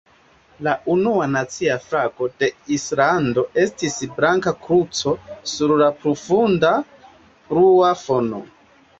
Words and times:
La 0.67 0.71
unua 0.91 1.25
nacia 1.31 1.73
flago 1.81 2.29
de 2.43 2.47
Islando 2.75 3.43
estis 3.63 3.97
blanka 4.15 4.53
kruco 4.63 5.13
sur 5.51 5.73
profunda 6.05 6.73
blua 7.51 7.93
fono. 8.05 8.41